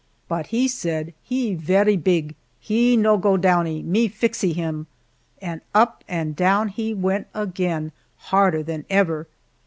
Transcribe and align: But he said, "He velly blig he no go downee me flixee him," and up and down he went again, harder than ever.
But 0.27 0.47
he 0.47 0.67
said, 0.67 1.13
"He 1.21 1.53
velly 1.53 1.95
blig 1.95 2.33
he 2.59 2.97
no 2.97 3.19
go 3.19 3.37
downee 3.37 3.83
me 3.83 4.09
flixee 4.09 4.51
him," 4.55 4.87
and 5.39 5.61
up 5.75 6.03
and 6.07 6.35
down 6.35 6.69
he 6.69 6.91
went 6.95 7.27
again, 7.35 7.91
harder 8.17 8.63
than 8.63 8.83
ever. 8.89 9.27